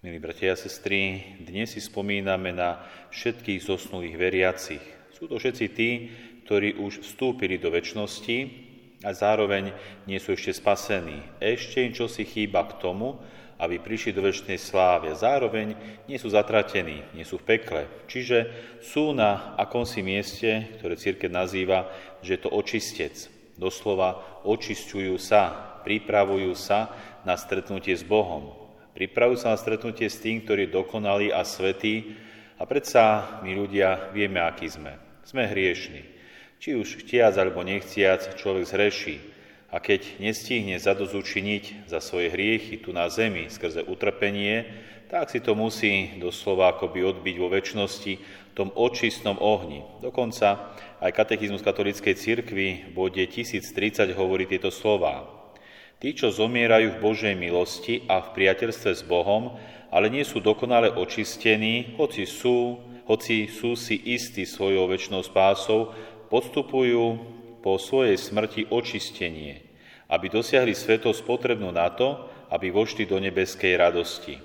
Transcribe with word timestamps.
Milí 0.00 0.16
bratia 0.16 0.56
a 0.56 0.56
sestry, 0.56 1.20
dnes 1.44 1.76
si 1.76 1.80
spomíname 1.84 2.56
na 2.56 2.80
všetkých 3.12 3.60
zosnulých 3.60 4.16
veriacich. 4.16 4.80
Sú 5.12 5.28
to 5.28 5.36
všetci 5.36 5.66
tí, 5.76 6.08
ktorí 6.48 6.80
už 6.80 7.04
vstúpili 7.04 7.60
do 7.60 7.68
väčšnosti 7.68 8.38
a 9.04 9.12
zároveň 9.12 9.76
nie 10.08 10.16
sú 10.16 10.32
ešte 10.32 10.56
spasení. 10.56 11.20
Ešte 11.36 11.84
im 11.84 11.92
čosi 11.92 12.24
chýba 12.24 12.64
k 12.64 12.80
tomu, 12.80 13.20
aby 13.60 13.76
prišli 13.76 14.16
do 14.16 14.24
väčšnej 14.24 14.56
slávy. 14.56 15.12
Zároveň 15.12 15.76
nie 16.08 16.16
sú 16.16 16.32
zatratení, 16.32 17.04
nie 17.12 17.28
sú 17.28 17.36
v 17.36 17.60
pekle. 17.60 17.84
Čiže 18.08 18.48
sú 18.80 19.12
na 19.12 19.52
akomsi 19.60 20.00
mieste, 20.00 20.80
ktoré 20.80 20.96
církev 20.96 21.28
nazýva, 21.28 21.92
že 22.24 22.40
je 22.40 22.48
to 22.48 22.48
očistec. 22.56 23.28
Doslova 23.60 24.16
očisťujú 24.48 25.12
sa, 25.20 25.76
pripravujú 25.84 26.56
sa 26.56 26.88
na 27.28 27.36
stretnutie 27.36 27.92
s 27.92 28.00
Bohom. 28.00 28.69
Pripravujú 28.90 29.38
sa 29.38 29.54
na 29.54 29.58
stretnutie 29.58 30.10
s 30.10 30.18
tým, 30.18 30.42
ktorý 30.42 30.66
je 30.66 30.74
dokonalý 30.74 31.28
a 31.30 31.46
svetý 31.46 32.18
a 32.60 32.66
predsa 32.66 33.38
my 33.40 33.56
ľudia 33.56 34.12
vieme, 34.12 34.42
akí 34.42 34.68
sme. 34.68 34.98
Sme 35.24 35.46
hriešni. 35.46 36.04
Či 36.60 36.76
už 36.76 37.00
chtiac 37.00 37.38
alebo 37.40 37.64
nechciac, 37.64 38.36
človek 38.36 38.68
zreší. 38.68 39.16
A 39.70 39.78
keď 39.78 40.20
nestihne 40.20 40.76
zadozučiniť 40.76 41.88
za 41.88 42.02
svoje 42.02 42.28
hriechy 42.28 42.82
tu 42.82 42.90
na 42.90 43.06
zemi 43.08 43.46
skrze 43.48 43.86
utrpenie, 43.86 44.66
tak 45.08 45.30
si 45.30 45.40
to 45.40 45.54
musí 45.56 46.20
doslova 46.20 46.74
akoby 46.74 47.02
odbiť 47.02 47.36
vo 47.40 47.48
väčšnosti 47.48 48.12
v 48.18 48.52
tom 48.52 48.74
očistnom 48.74 49.38
ohni. 49.38 49.86
Dokonca 50.02 50.74
aj 51.00 51.10
katechizmus 51.16 51.64
katolíckej 51.64 52.14
cirkvi 52.18 52.68
v 52.86 52.92
bode 52.92 53.22
1030 53.24 54.10
hovorí 54.12 54.44
tieto 54.44 54.68
slová. 54.68 55.39
Tí, 56.00 56.16
čo 56.16 56.32
zomierajú 56.32 56.96
v 56.96 57.02
Božej 57.04 57.36
milosti 57.36 58.08
a 58.08 58.24
v 58.24 58.32
priateľstve 58.32 58.90
s 58.96 59.04
Bohom, 59.04 59.60
ale 59.92 60.08
nie 60.08 60.24
sú 60.24 60.40
dokonale 60.40 60.88
očistení, 60.88 61.92
hoci 62.00 62.24
sú, 62.24 62.80
hoci 63.04 63.52
sú 63.52 63.76
si 63.76 64.00
istí 64.08 64.48
svojou 64.48 64.88
väčšnou 64.88 65.20
spásou, 65.20 65.92
podstupujú 66.32 67.20
po 67.60 67.76
svojej 67.76 68.16
smrti 68.16 68.72
očistenie, 68.72 69.60
aby 70.08 70.32
dosiahli 70.32 70.72
svetosť 70.72 71.20
potrebnú 71.20 71.68
na 71.68 71.92
to, 71.92 72.16
aby 72.48 72.72
vošli 72.72 73.04
do 73.04 73.20
nebeskej 73.20 73.76
radosti. 73.76 74.40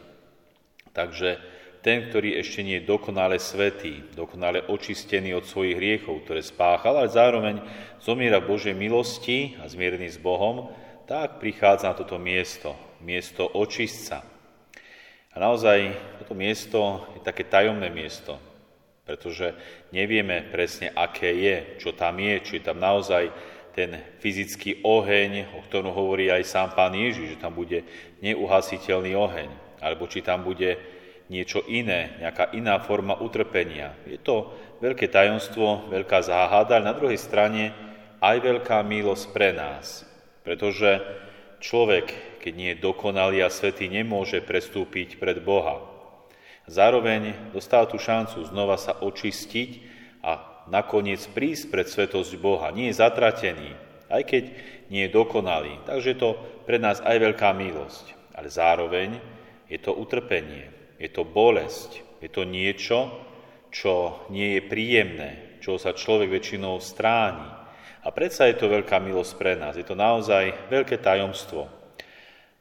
Takže 0.92 1.40
ten, 1.80 2.12
ktorý 2.12 2.36
ešte 2.36 2.68
nie 2.68 2.84
je 2.84 2.90
dokonale 2.90 3.40
svetý, 3.40 4.04
dokonale 4.12 4.68
očistený 4.68 5.40
od 5.40 5.48
svojich 5.48 5.78
hriechov, 5.80 6.26
ktoré 6.28 6.44
spáchal, 6.44 7.00
ale 7.00 7.14
zároveň 7.14 7.64
zomiera 8.04 8.44
v 8.44 8.50
Božej 8.52 8.76
milosti 8.76 9.56
a 9.64 9.70
zmierný 9.72 10.12
s 10.12 10.20
Bohom, 10.20 10.74
tak 11.06 11.38
prichádza 11.38 11.94
na 11.94 11.96
toto 11.98 12.18
miesto, 12.18 12.74
miesto 13.02 13.46
očistca. 13.46 14.26
A 15.32 15.36
naozaj 15.38 15.94
toto 16.22 16.34
miesto 16.34 17.06
je 17.14 17.22
také 17.22 17.46
tajomné 17.46 17.94
miesto, 17.94 18.42
pretože 19.06 19.54
nevieme 19.94 20.42
presne, 20.50 20.90
aké 20.90 21.30
je, 21.30 21.58
čo 21.78 21.94
tam 21.94 22.18
je, 22.18 22.42
či 22.42 22.52
je 22.58 22.64
tam 22.66 22.82
naozaj 22.82 23.30
ten 23.76 24.02
fyzický 24.24 24.82
oheň, 24.82 25.54
o 25.54 25.60
ktorom 25.68 25.92
hovorí 25.94 26.32
aj 26.32 26.48
sám 26.48 26.70
pán 26.74 26.96
Ježiš, 26.96 27.36
že 27.36 27.42
tam 27.44 27.54
bude 27.54 27.84
neuhasiteľný 28.24 29.14
oheň, 29.14 29.50
alebo 29.84 30.08
či 30.08 30.24
tam 30.24 30.42
bude 30.42 30.80
niečo 31.28 31.62
iné, 31.68 32.16
nejaká 32.24 32.56
iná 32.56 32.80
forma 32.80 33.20
utrpenia. 33.20 33.94
Je 34.08 34.18
to 34.18 34.56
veľké 34.80 35.12
tajomstvo, 35.12 35.92
veľká 35.92 36.24
záhada, 36.24 36.80
ale 36.80 36.88
na 36.88 36.96
druhej 36.96 37.20
strane 37.20 37.76
aj 38.24 38.40
veľká 38.40 38.80
milosť 38.80 39.26
pre 39.36 39.52
nás, 39.52 40.08
pretože 40.46 41.02
človek, 41.60 42.40
keď 42.40 42.54
nie 42.54 42.70
je 42.78 42.84
dokonalý 42.86 43.42
a 43.42 43.50
svetý, 43.50 43.90
nemôže 43.90 44.46
prestúpiť 44.46 45.18
pred 45.18 45.42
Boha. 45.42 45.82
Zároveň 46.70 47.34
dostáva 47.50 47.90
tú 47.90 47.98
šancu 47.98 48.46
znova 48.46 48.78
sa 48.78 48.94
očistiť 49.02 49.70
a 50.22 50.64
nakoniec 50.70 51.22
prísť 51.34 51.74
pred 51.74 51.88
svetosť 51.90 52.38
Boha. 52.38 52.70
Nie 52.70 52.94
je 52.94 53.02
zatratený, 53.02 53.70
aj 54.10 54.22
keď 54.26 54.44
nie 54.94 55.10
je 55.10 55.14
dokonalý. 55.14 55.82
Takže 55.86 56.08
je 56.14 56.20
to 56.22 56.32
pre 56.66 56.78
nás 56.78 57.02
aj 57.02 57.18
veľká 57.22 57.54
milosť. 57.54 58.14
Ale 58.38 58.50
zároveň 58.50 59.18
je 59.70 59.80
to 59.82 59.94
utrpenie, 59.94 60.70
je 61.02 61.10
to 61.10 61.26
bolesť, 61.26 62.02
je 62.22 62.30
to 62.30 62.46
niečo, 62.46 63.10
čo 63.74 64.26
nie 64.30 64.58
je 64.58 64.62
príjemné, 64.66 65.60
čo 65.62 65.78
sa 65.82 65.94
človek 65.94 66.30
väčšinou 66.32 66.78
stráni. 66.82 67.55
A 68.06 68.14
predsa 68.14 68.46
je 68.46 68.62
to 68.62 68.70
veľká 68.70 69.02
milosť 69.02 69.34
pre 69.34 69.58
nás. 69.58 69.74
Je 69.74 69.82
to 69.82 69.98
naozaj 69.98 70.54
veľké 70.70 71.02
tajomstvo. 71.02 71.66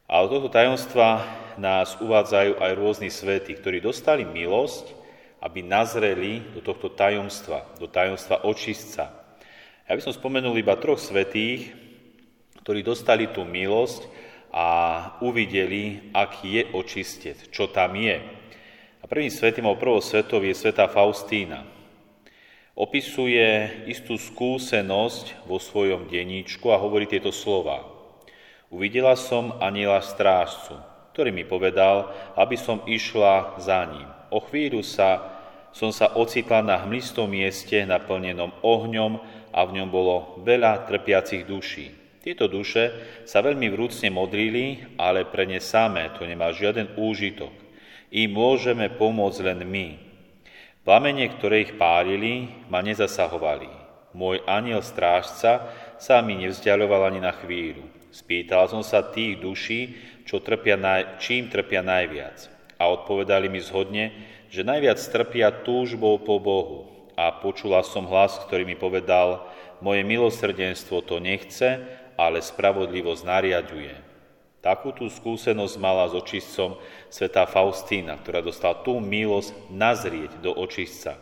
A 0.09 0.25
od 0.25 0.32
tohto 0.32 0.49
tajomstva 0.49 1.21
nás 1.60 2.00
uvádzajú 2.00 2.56
aj 2.56 2.72
rôzni 2.72 3.12
svety, 3.12 3.60
ktorí 3.60 3.84
dostali 3.84 4.25
milosť, 4.25 4.97
aby 5.44 5.60
nazreli 5.60 6.41
do 6.56 6.65
tohto 6.65 6.88
tajomstva, 6.88 7.77
do 7.77 7.84
tajomstva 7.84 8.49
očistca. 8.49 9.12
Ja 9.84 9.93
by 9.93 10.00
som 10.00 10.16
spomenul 10.16 10.56
iba 10.56 10.81
troch 10.81 10.97
svetých, 10.97 11.76
ktorí 12.65 12.81
dostali 12.81 13.28
tú 13.28 13.44
milosť 13.44 14.09
a 14.49 14.69
uvideli, 15.21 16.09
aký 16.16 16.56
je 16.56 16.62
očistec, 16.72 17.37
čo 17.53 17.69
tam 17.69 17.93
je. 18.00 18.16
A 18.97 19.05
prvým 19.05 19.28
svetým, 19.28 19.69
alebo 19.69 19.84
prvou 19.84 20.00
svetou 20.00 20.41
je 20.41 20.56
sveta 20.56 20.88
Faustína 20.88 21.74
opisuje 22.75 23.71
istú 23.87 24.19
skúsenosť 24.19 25.47
vo 25.47 25.62
svojom 25.62 26.11
denníčku 26.11 26.67
a 26.75 26.81
hovorí 26.83 27.07
tieto 27.07 27.31
slova. 27.31 27.87
Uvidela 28.75 29.15
som 29.15 29.55
aniela 29.62 30.03
strážcu, 30.03 30.75
ktorý 31.15 31.31
mi 31.31 31.47
povedal, 31.47 32.11
aby 32.35 32.59
som 32.59 32.83
išla 32.83 33.62
za 33.62 33.87
ním. 33.87 34.11
O 34.35 34.43
chvíľu 34.43 34.83
sa, 34.83 35.23
som 35.71 35.95
sa 35.95 36.19
ocitla 36.19 36.67
na 36.67 36.83
hmlistom 36.83 37.31
mieste 37.31 37.79
naplnenom 37.87 38.51
ohňom 38.67 39.23
a 39.55 39.61
v 39.62 39.75
ňom 39.79 39.89
bolo 39.95 40.43
veľa 40.43 40.91
trpiacich 40.91 41.47
duší. 41.47 41.95
Tieto 42.19 42.51
duše 42.51 42.91
sa 43.23 43.39
veľmi 43.45 43.71
vrúcne 43.71 44.11
modlili, 44.11 44.99
ale 44.99 45.23
pre 45.23 45.47
ne 45.47 45.62
samé 45.62 46.11
to 46.19 46.27
nemá 46.27 46.51
žiaden 46.51 46.99
úžitok. 46.99 47.53
I 48.11 48.27
môžeme 48.27 48.91
pomôcť 48.91 49.41
len 49.47 49.61
my, 49.62 49.87
Plamene, 50.84 51.33
ktoré 51.33 51.65
ich 51.65 51.81
pálili, 51.81 52.53
ma 52.69 52.84
nezasahovali. 52.84 53.72
Môj 54.12 54.45
aniel 54.45 54.84
strážca 54.84 55.72
sa 55.97 56.21
mi 56.21 56.37
nevzdialoval 56.37 57.09
ani 57.09 57.25
na 57.25 57.33
chvíľu. 57.33 57.89
Spýtal 58.12 58.69
som 58.69 58.84
sa 58.84 59.00
tých 59.00 59.41
duší, 59.41 59.97
čo 60.28 60.44
trpia 60.44 60.77
naj, 60.77 61.25
čím 61.25 61.49
trpia 61.49 61.81
najviac. 61.81 62.53
A 62.77 62.93
odpovedali 62.93 63.49
mi 63.49 63.65
zhodne, 63.65 64.12
že 64.53 64.61
najviac 64.61 65.00
trpia 65.00 65.49
túžbou 65.65 66.21
po 66.21 66.37
Bohu. 66.37 67.09
A 67.17 67.33
počula 67.33 67.81
som 67.81 68.05
hlas, 68.05 68.37
ktorý 68.44 68.69
mi 68.69 68.77
povedal, 68.77 69.41
moje 69.81 70.05
milosrdenstvo 70.05 71.00
to 71.00 71.17
nechce, 71.17 71.81
ale 72.21 72.44
spravodlivosť 72.44 73.23
nariaduje. 73.25 74.04
Takú 74.65 74.97
tú 74.97 75.13
skúsenosť 75.13 75.77
mala 75.77 76.09
s 76.09 76.17
očistcom 76.17 76.81
sveta 77.13 77.45
Faustína, 77.45 78.17
ktorá 78.17 78.41
dostala 78.41 78.81
tú 78.81 78.97
milosť 78.97 79.53
nazrieť 79.69 80.41
do 80.41 80.57
očistca. 80.57 81.21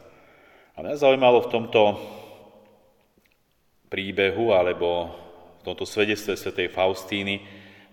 A 0.79 0.87
mňa 0.87 1.03
zaujímalo 1.03 1.43
v 1.43 1.51
tomto 1.51 1.83
príbehu 3.91 4.55
alebo 4.55 5.11
v 5.59 5.63
tomto 5.67 5.83
svedectve 5.83 6.39
svetej 6.39 6.71
Faustíny 6.71 7.43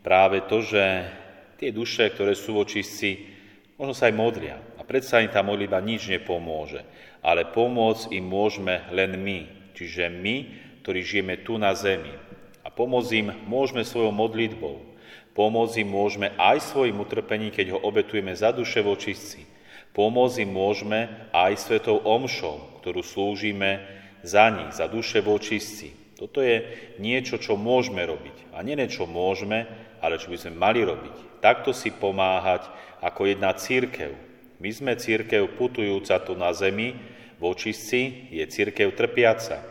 práve 0.06 0.46
to, 0.46 0.62
že 0.62 0.86
tie 1.58 1.74
duše, 1.74 2.14
ktoré 2.14 2.38
sú 2.38 2.54
v 2.54 2.70
očistci, 2.70 3.09
možno 3.74 3.98
sa 3.98 4.06
aj 4.06 4.16
modlia. 4.16 4.62
A 4.78 4.86
predsa 4.86 5.18
im 5.26 5.34
tá 5.34 5.42
modlitba 5.42 5.82
nič 5.82 6.14
nepomôže. 6.14 6.86
Ale 7.26 7.50
pomôcť 7.50 8.14
im 8.14 8.22
môžeme 8.22 8.86
len 8.94 9.18
my, 9.18 9.74
čiže 9.74 10.14
my, 10.14 10.36
ktorí 10.86 11.02
žijeme 11.02 11.42
tu 11.42 11.58
na 11.58 11.74
zemi. 11.74 12.14
A 12.62 12.70
pomôcť 12.70 13.12
im 13.18 13.28
môžeme 13.50 13.82
svojou 13.82 14.14
modlitbou, 14.16 14.89
Pomôcť 15.38 15.85
môžeme 15.85 16.34
aj 16.35 16.73
svojim 16.73 17.00
utrpením, 17.00 17.53
keď 17.53 17.78
ho 17.78 17.79
obetujeme 17.85 18.34
za 18.35 18.51
duše 18.51 18.81
v 18.84 18.91
očistci. 18.93 19.46
Pomôcť 19.93 20.46
môžeme 20.46 21.29
aj 21.34 21.59
svetou 21.59 22.02
omšou, 22.03 22.81
ktorú 22.81 23.02
slúžime 23.02 23.81
za 24.22 24.52
nich, 24.52 24.72
za 24.76 24.85
duše 24.85 25.23
v 25.23 25.34
očistci. 25.34 25.87
Toto 26.20 26.43
je 26.43 26.67
niečo, 26.99 27.40
čo 27.40 27.55
môžeme 27.55 28.03
robiť. 28.03 28.52
A 28.52 28.59
nie 28.59 28.76
niečo 28.76 29.08
môžeme, 29.08 29.66
ale 30.03 30.20
čo 30.20 30.28
by 30.28 30.37
sme 30.37 30.59
mali 30.59 30.84
robiť. 30.84 31.40
Takto 31.40 31.72
si 31.72 31.96
pomáhať 31.96 32.67
ako 32.99 33.32
jedna 33.32 33.55
církev. 33.55 34.11
My 34.59 34.70
sme 34.75 34.99
církev 34.99 35.55
putujúca 35.55 36.20
tu 36.20 36.35
na 36.35 36.52
zemi, 36.52 36.91
v 37.40 37.43
očistci 37.47 38.28
je 38.35 38.43
církev 38.43 38.91
trpiaca. 38.91 39.64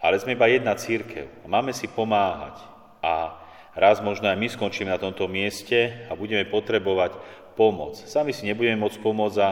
Ale 0.00 0.16
sme 0.16 0.32
iba 0.32 0.48
jedna 0.48 0.72
církev 0.72 1.28
a 1.44 1.46
máme 1.48 1.76
si 1.76 1.84
pomáhať. 1.84 2.56
A 3.04 3.43
raz 3.74 4.00
možno 4.00 4.30
aj 4.30 4.38
my 4.38 4.48
skončíme 4.50 4.90
na 4.90 4.98
tomto 4.98 5.26
mieste 5.26 6.06
a 6.10 6.14
budeme 6.14 6.46
potrebovať 6.46 7.18
pomoc. 7.58 7.98
Sami 7.98 8.34
si 8.34 8.46
nebudeme 8.46 8.78
môcť 8.78 8.98
pomôcť 8.98 9.38
a 9.42 9.48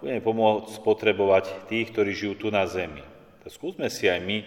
budeme 0.00 0.20
pomôcť 0.20 0.74
potrebovať 0.84 1.44
tých, 1.68 1.92
ktorí 1.92 2.10
žijú 2.12 2.34
tu 2.36 2.48
na 2.52 2.64
zemi. 2.68 3.00
Tak 3.44 3.52
skúsme 3.52 3.88
si 3.88 4.08
aj 4.10 4.20
my 4.20 4.38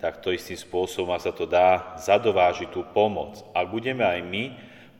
takto 0.00 0.32
istým 0.32 0.58
spôsobom, 0.58 1.14
ak 1.14 1.24
sa 1.24 1.32
to 1.32 1.48
dá, 1.48 1.96
zadovážiť 2.00 2.68
tú 2.72 2.84
pomoc. 2.90 3.40
Ak 3.56 3.70
budeme 3.70 4.04
aj 4.04 4.20
my 4.24 4.44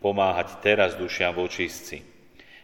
pomáhať 0.01 0.61
teraz 0.63 0.95
dušiam 0.97 1.35
v 1.35 1.49
očistci. 1.49 2.05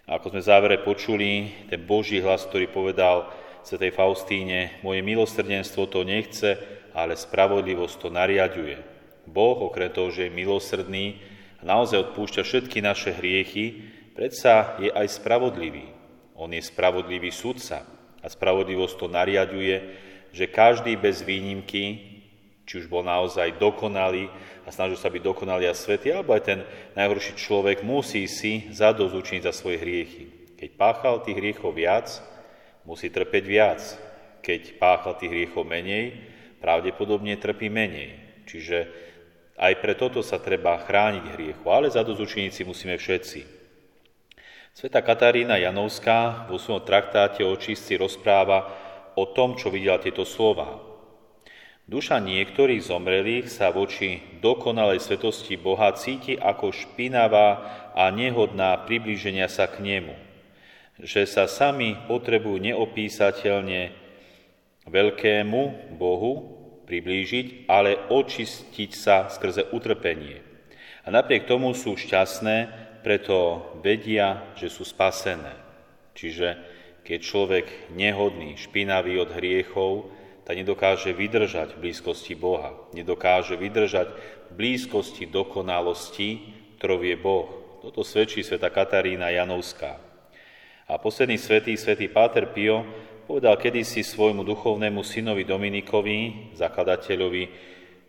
A 0.07 0.19
ako 0.19 0.35
sme 0.35 0.41
v 0.43 0.49
závere 0.51 0.77
počuli, 0.83 1.31
ten 1.71 1.81
Boží 1.83 2.19
hlas, 2.19 2.45
ktorý 2.45 2.69
povedal 2.69 3.31
svätej 3.63 3.95
Faustíne, 3.95 4.83
moje 4.83 5.01
milosrdenstvo 5.01 5.87
to 5.87 6.03
nechce, 6.03 6.59
ale 6.93 7.17
spravodlivosť 7.17 7.95
to 7.99 8.09
nariaduje. 8.11 8.92
Boh, 9.27 9.59
okrem 9.67 9.91
toho, 9.93 10.11
že 10.11 10.29
je 10.29 10.37
milosrdný 10.37 11.23
a 11.61 11.63
naozaj 11.63 12.11
odpúšťa 12.11 12.43
všetky 12.43 12.79
naše 12.83 13.15
hriechy, 13.15 13.87
predsa 14.19 14.77
je 14.83 14.91
aj 14.91 15.23
spravodlivý. 15.23 15.89
On 16.35 16.51
je 16.51 16.63
spravodlivý 16.63 17.31
sudca 17.31 17.87
a 18.19 18.27
spravodlivosť 18.27 18.95
to 18.99 19.07
nariaduje, 19.07 19.77
že 20.33 20.51
každý 20.51 20.99
bez 20.99 21.23
výnimky 21.23 22.13
či 22.63 22.79
už 22.79 22.87
bol 22.87 23.03
naozaj 23.03 23.59
dokonalý 23.59 24.31
a 24.63 24.71
snažil 24.71 24.97
sa 24.97 25.11
byť 25.11 25.23
dokonalý 25.23 25.67
a 25.67 25.75
svetý, 25.75 26.15
alebo 26.15 26.33
aj 26.33 26.43
ten 26.47 26.61
najhorší 26.95 27.35
človek 27.35 27.83
musí 27.83 28.31
si 28.31 28.71
zadosť 28.71 29.13
učiniť 29.13 29.43
za 29.45 29.53
svoje 29.53 29.83
hriechy. 29.83 30.55
Keď 30.57 30.71
páchal 30.79 31.27
tých 31.27 31.37
hriechov 31.43 31.75
viac, 31.75 32.09
musí 32.87 33.11
trpeť 33.11 33.45
viac. 33.45 33.83
Keď 34.47 34.79
páchal 34.79 35.19
tých 35.19 35.31
hriechov 35.35 35.67
menej, 35.67 36.19
pravdepodobne 36.63 37.35
trpí 37.35 37.67
menej. 37.67 38.15
Čiže 38.47 38.87
aj 39.57 39.73
pre 39.85 39.93
toto 39.95 40.25
sa 40.25 40.41
treba 40.41 40.81
chrániť 40.81 41.25
hriechu, 41.37 41.67
ale 41.69 41.93
zadosť 41.93 42.21
učiniť 42.21 42.53
si 42.53 42.63
musíme 42.65 42.97
všetci. 42.97 43.41
Sveta 44.73 45.05
Katarína 45.05 45.61
Janovská 45.61 46.49
vo 46.49 46.57
svojom 46.57 46.89
traktáte 46.89 47.45
o 47.45 47.53
čistci 47.61 48.01
rozpráva 48.01 48.73
o 49.21 49.29
tom, 49.29 49.53
čo 49.61 49.69
videla 49.69 50.01
tieto 50.01 50.25
slova. 50.25 50.81
Duša 51.85 52.23
niektorých 52.25 52.81
zomrelých 52.81 53.53
sa 53.53 53.69
voči 53.69 54.41
dokonalej 54.41 55.03
svetosti 55.03 55.61
Boha 55.61 55.93
cíti 55.93 56.41
ako 56.41 56.73
špinavá 56.73 57.49
a 57.93 58.09
nehodná 58.09 58.81
priblíženia 58.89 59.51
sa 59.53 59.69
k 59.69 59.85
nemu, 59.85 60.17
že 61.05 61.29
sa 61.29 61.45
sami 61.45 61.99
potrebujú 62.09 62.73
neopísateľne 62.73 63.93
veľkému 64.89 65.93
Bohu 66.01 66.62
priblížiť, 66.87 67.69
ale 67.71 67.99
očistiť 68.11 68.91
sa 68.93 69.31
skrze 69.31 69.71
utrpenie. 69.73 70.43
A 71.03 71.11
napriek 71.11 71.51
tomu 71.51 71.75
sú 71.75 71.99
šťastné, 71.99 72.57
preto 73.03 73.67
vedia, 73.83 74.55
že 74.55 74.71
sú 74.71 74.87
spasené. 74.87 75.59
Čiže 76.15 76.55
keď 77.03 77.19
človek 77.19 77.67
nehodný, 77.99 78.55
špinavý 78.55 79.19
od 79.19 79.35
hriechov, 79.35 80.15
tak 80.47 80.59
nedokáže 80.59 81.11
vydržať 81.11 81.75
v 81.75 81.91
blízkosti 81.91 82.35
Boha, 82.39 82.75
nedokáže 82.95 83.59
vydržať 83.59 84.11
v 84.11 84.53
blízkosti 84.55 85.27
dokonalosti, 85.27 86.55
ktorou 86.79 87.03
je 87.03 87.17
Boh. 87.19 87.49
Toto 87.83 88.07
svedčí 88.07 88.47
sveta 88.47 88.71
Katarína 88.71 89.35
Janovská. 89.35 89.99
A 90.87 90.99
posledný 90.99 91.39
svetý, 91.39 91.75
svetý 91.75 92.07
Páter 92.07 92.51
Pio, 92.51 92.87
povedal 93.33 93.57
kedysi 93.57 94.05
svojmu 94.05 94.45
duchovnému 94.45 95.01
synovi 95.01 95.49
Dominikovi, 95.49 96.53
zakladateľovi 96.53 97.49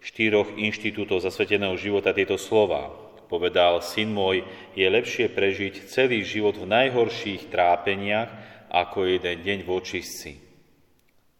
štyroch 0.04 0.60
inštitútov 0.60 1.24
zasveteného 1.24 1.80
života 1.80 2.12
tieto 2.12 2.36
slova. 2.36 2.92
Povedal, 3.32 3.80
syn 3.80 4.12
môj, 4.12 4.44
je 4.76 4.84
lepšie 4.84 5.32
prežiť 5.32 5.88
celý 5.88 6.28
život 6.28 6.60
v 6.60 6.68
najhorších 6.68 7.48
trápeniach, 7.48 8.28
ako 8.68 9.08
jeden 9.08 9.40
deň 9.48 9.58
v 9.64 9.70
očistci. 9.72 10.32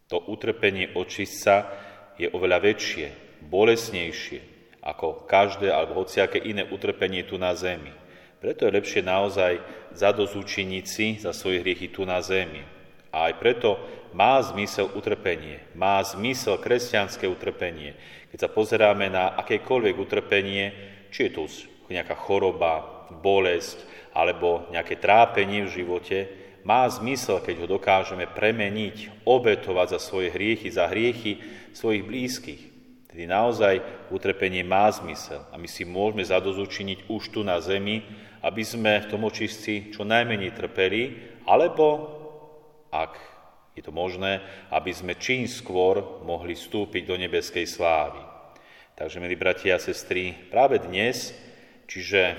To 0.08 0.32
utrpenie 0.32 0.96
očistca 0.96 1.68
je 2.16 2.32
oveľa 2.32 2.64
väčšie, 2.64 3.06
bolesnejšie 3.52 4.40
ako 4.80 5.28
každé 5.28 5.68
alebo 5.68 6.00
hociaké 6.00 6.40
iné 6.40 6.64
utrpenie 6.64 7.28
tu 7.28 7.36
na 7.36 7.52
zemi. 7.52 7.92
Preto 8.40 8.64
je 8.64 8.80
lepšie 8.80 9.04
naozaj 9.04 9.60
zadozúčiniť 9.92 10.84
si 10.88 11.20
za 11.20 11.36
svoje 11.36 11.60
hriechy 11.60 11.92
tu 11.92 12.08
na 12.08 12.24
zemi. 12.24 12.72
A 13.14 13.30
aj 13.30 13.38
preto 13.38 13.78
má 14.10 14.42
zmysel 14.42 14.90
utrpenie, 14.90 15.62
má 15.78 16.02
zmysel 16.02 16.58
kresťanské 16.58 17.30
utrpenie. 17.30 17.94
Keď 18.34 18.38
sa 18.42 18.50
pozeráme 18.50 19.06
na 19.06 19.38
akékoľvek 19.38 19.94
utrpenie, 19.94 20.74
či 21.14 21.30
je 21.30 21.32
to 21.38 21.46
nejaká 21.86 22.18
choroba, 22.18 23.06
bolesť 23.22 23.86
alebo 24.10 24.66
nejaké 24.74 24.98
trápenie 24.98 25.62
v 25.62 25.74
živote, 25.78 26.18
má 26.64 26.88
zmysel, 26.88 27.44
keď 27.44 27.54
ho 27.62 27.66
dokážeme 27.78 28.24
premeniť, 28.26 29.22
obetovať 29.28 29.94
za 29.94 30.00
svoje 30.00 30.32
hriechy, 30.32 30.72
za 30.72 30.88
hriechy 30.88 31.38
svojich 31.76 32.02
blízkych. 32.02 32.62
Tedy 33.14 33.30
naozaj 33.30 33.84
utrpenie 34.10 34.66
má 34.66 34.90
zmysel 34.90 35.44
a 35.52 35.60
my 35.60 35.68
si 35.70 35.86
môžeme 35.86 36.24
zadozučiniť 36.26 37.06
už 37.06 37.30
tu 37.30 37.46
na 37.46 37.60
zemi, 37.62 38.02
aby 38.42 38.62
sme 38.64 39.04
v 39.04 39.10
tom 39.12 39.22
očistci 39.28 39.94
čo 39.94 40.02
najmenej 40.02 40.56
trpeli, 40.56 41.02
alebo, 41.44 42.10
ak 42.94 43.18
je 43.74 43.82
to 43.82 43.90
možné, 43.90 44.38
aby 44.70 44.94
sme 44.94 45.18
čím 45.18 45.50
skôr 45.50 46.22
mohli 46.22 46.54
vstúpiť 46.54 47.02
do 47.10 47.18
nebeskej 47.18 47.66
slávy. 47.66 48.22
Takže, 48.94 49.18
milí 49.18 49.34
bratia 49.34 49.74
a 49.74 49.82
sestry, 49.82 50.38
práve 50.54 50.78
dnes, 50.78 51.34
čiže 51.90 52.38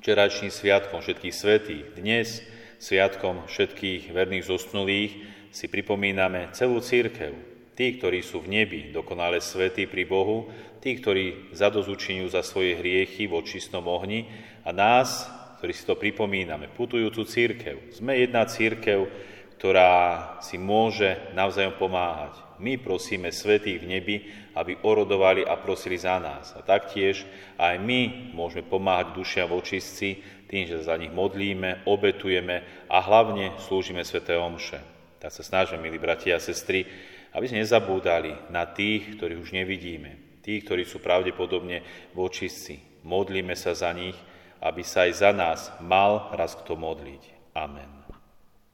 včerajším 0.00 0.48
sviatkom 0.48 1.04
všetkých 1.04 1.34
svetých, 1.36 1.84
dnes 1.92 2.40
sviatkom 2.80 3.44
všetkých 3.44 4.08
verných 4.16 4.48
zosnulých 4.48 5.12
si 5.52 5.68
pripomíname 5.68 6.48
celú 6.56 6.80
církev. 6.80 7.36
Tí, 7.76 8.00
ktorí 8.00 8.24
sú 8.24 8.40
v 8.40 8.64
nebi, 8.64 8.80
dokonale 8.88 9.44
svetí 9.44 9.84
pri 9.84 10.08
Bohu, 10.08 10.48
tí, 10.80 10.96
ktorí 10.96 11.52
zadozučinujú 11.52 12.32
za 12.32 12.40
svoje 12.40 12.80
hriechy 12.80 13.28
v 13.28 13.36
očistnom 13.36 13.84
ohni 13.84 14.24
a 14.64 14.72
nás, 14.72 15.28
ktorí 15.60 15.72
si 15.76 15.84
to 15.84 16.00
pripomíname, 16.00 16.72
putujúcu 16.72 17.28
církev. 17.28 17.92
Sme 17.92 18.16
jedna 18.16 18.48
církev, 18.48 19.04
ktorá 19.60 20.40
si 20.40 20.56
môže 20.56 21.20
navzájom 21.36 21.76
pomáhať. 21.76 22.32
My 22.64 22.80
prosíme 22.80 23.28
svetých 23.28 23.84
v 23.84 23.90
nebi, 23.92 24.16
aby 24.56 24.80
orodovali 24.80 25.44
a 25.44 25.60
prosili 25.60 26.00
za 26.00 26.16
nás. 26.16 26.56
A 26.56 26.64
taktiež 26.64 27.28
aj 27.60 27.76
my 27.76 28.32
môžeme 28.32 28.64
pomáhať 28.64 29.12
dušiam 29.12 29.52
v 29.52 29.60
očistci 29.60 30.08
tým, 30.48 30.64
že 30.64 30.80
za 30.80 30.96
nich 30.96 31.12
modlíme, 31.12 31.84
obetujeme 31.84 32.88
a 32.88 33.04
hlavne 33.04 33.60
slúžime 33.60 34.00
Svete 34.00 34.32
Omše. 34.32 34.80
Tak 35.20 35.28
sa 35.28 35.44
snažíme, 35.44 35.84
milí 35.84 36.00
bratia 36.00 36.40
a 36.40 36.42
sestry, 36.42 36.88
aby 37.36 37.44
sme 37.44 37.60
nezabúdali 37.60 38.48
na 38.48 38.64
tých, 38.64 39.20
ktorých 39.20 39.44
už 39.44 39.52
nevidíme, 39.52 40.40
tí, 40.40 40.56
ktorí 40.64 40.88
sú 40.88 41.04
pravdepodobne 41.04 41.84
v 42.16 42.18
očistci. 42.18 43.04
Modlíme 43.04 43.52
sa 43.52 43.76
za 43.76 43.92
nich, 43.92 44.16
aby 44.64 44.80
sa 44.80 45.04
aj 45.04 45.12
za 45.12 45.30
nás 45.36 45.60
mal 45.84 46.32
raz 46.32 46.56
kto 46.56 46.80
modliť. 46.80 47.52
Amen. 47.52 47.99